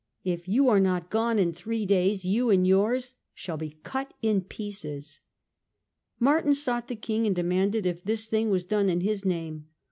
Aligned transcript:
If 0.23 0.47
you 0.47 0.67
are 0.67 0.79
not 0.79 1.11
gone 1.11 1.37
in 1.37 1.53
three 1.53 1.85
days, 1.85 2.25
you 2.25 2.49
and 2.49 2.65
yours 2.65 3.13
shall 3.35 3.55
be 3.57 3.77
cut 3.83 4.15
in 4.23 4.41
pieces." 4.41 5.19
Martin 6.19 6.55
sought 6.55 6.87
the 6.87 6.95
King 6.95 7.27
and 7.27 7.35
demanded 7.35 7.85
if 7.85 8.03
this 8.03 8.25
thing 8.25 8.49
was 8.49 8.63
done 8.63 8.89
in 8.89 9.01
his 9.01 9.23
name. 9.25 9.67